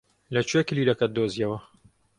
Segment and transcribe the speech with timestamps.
[0.33, 1.57] لەکوێ کلیلەکەت دۆزییەوە؟